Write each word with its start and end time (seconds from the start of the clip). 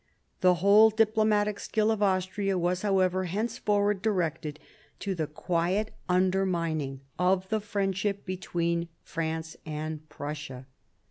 The 0.39 0.55
whole 0.55 0.89
diplomatic 0.89 1.59
skill 1.59 1.91
of 1.91 2.01
Austria 2.01 2.57
was, 2.57 2.81
however, 2.81 3.25
henceforward 3.25 4.01
directed 4.01 4.59
to 4.97 5.13
the 5.13 5.27
quiet 5.27 5.93
undermining 6.09 7.01
of 7.19 7.47
the 7.49 7.59
friendship 7.59 8.25
between 8.25 8.89
France 9.03 9.57
and 9.63 10.09
Prussia. 10.09 10.65